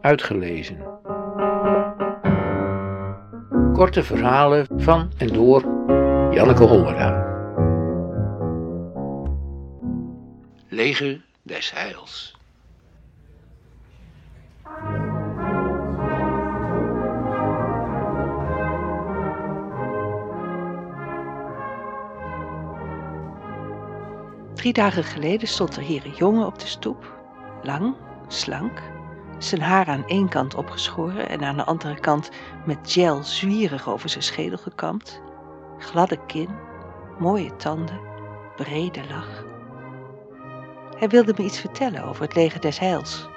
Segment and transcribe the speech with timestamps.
[0.00, 0.78] uitgelezen.
[3.72, 5.62] Korte verhalen van en door
[6.30, 7.28] Janneke Hollera.
[10.68, 12.38] Leger des Heils.
[24.54, 27.14] Drie dagen geleden stond er hier een jongen op de stoep,
[27.62, 27.94] lang,
[28.28, 28.82] slank,
[29.44, 32.30] zijn haar aan één kant opgeschoren en aan de andere kant
[32.66, 35.22] met gel zwierig over zijn schedel gekamd,
[35.78, 36.48] gladde kin,
[37.18, 38.00] mooie tanden,
[38.56, 39.44] brede lach.
[40.96, 43.28] Hij wilde me iets vertellen over het leger des heils.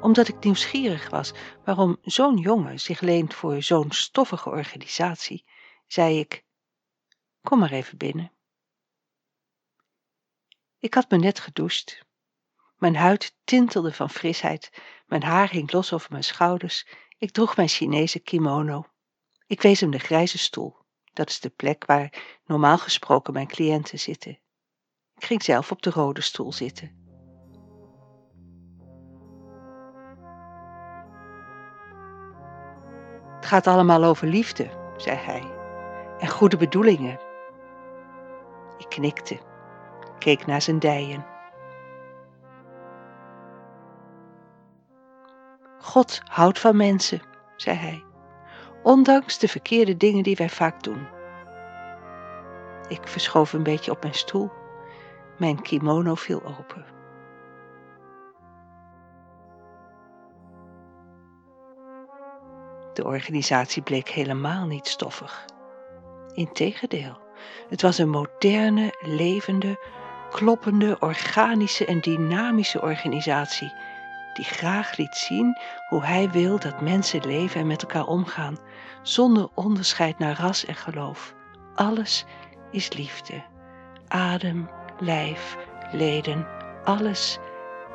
[0.00, 1.32] Omdat ik nieuwsgierig was
[1.64, 5.44] waarom zo'n jongen zich leent voor zo'n stoffige organisatie,
[5.86, 6.44] zei ik:
[7.42, 8.32] Kom maar even binnen.
[10.80, 12.06] Ik had me net gedoucht.
[12.76, 14.72] Mijn huid tintelde van frisheid,
[15.06, 16.86] mijn haar hing los over mijn schouders,
[17.18, 18.86] ik droeg mijn Chinese kimono.
[19.46, 20.76] Ik wees hem de grijze stoel.
[21.12, 24.38] Dat is de plek waar normaal gesproken mijn cliënten zitten.
[25.16, 26.98] Ik ging zelf op de rode stoel zitten.
[33.36, 35.52] Het gaat allemaal over liefde, zei hij,
[36.18, 37.20] en goede bedoelingen.
[38.78, 39.49] Ik knikte,
[40.20, 41.26] keek naar zijn dijen.
[45.78, 47.20] God houdt van mensen,
[47.56, 48.04] zei hij,
[48.82, 51.06] ondanks de verkeerde dingen die wij vaak doen.
[52.88, 54.50] Ik verschoof een beetje op mijn stoel.
[55.38, 56.84] Mijn kimono viel open.
[62.94, 65.44] De organisatie bleek helemaal niet stoffig.
[66.34, 67.18] Integendeel,
[67.68, 69.78] het was een moderne, levende,
[70.30, 73.72] kloppende, organische en dynamische organisatie
[74.34, 78.58] die graag liet zien hoe hij wil dat mensen leven en met elkaar omgaan,
[79.02, 81.34] zonder onderscheid naar ras en geloof.
[81.74, 82.24] Alles
[82.70, 83.42] is liefde.
[84.08, 84.68] Adem,
[84.98, 85.56] lijf,
[85.92, 86.46] leden,
[86.84, 87.38] alles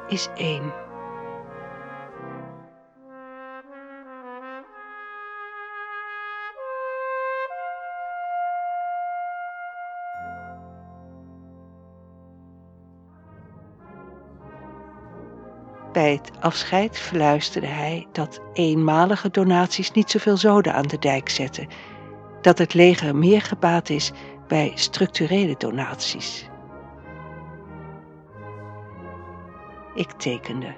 [0.07, 0.84] is één.
[15.95, 21.67] Bij het afscheid fluisterde hij dat eenmalige donaties niet zoveel zoden aan de dijk zetten,
[22.41, 24.11] dat het leger meer gebaat is
[24.47, 26.49] bij structurele donaties.
[29.93, 30.73] Ik tekende.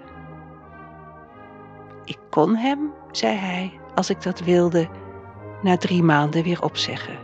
[2.04, 4.90] Ik kon hem, zei hij, als ik dat wilde,
[5.62, 7.18] na drie maanden weer opzeggen.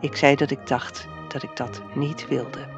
[0.00, 2.77] Ik zei dat ik dacht dat ik dat niet wilde.